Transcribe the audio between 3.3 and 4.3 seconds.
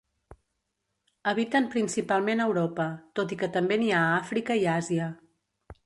i que també n'hi ha a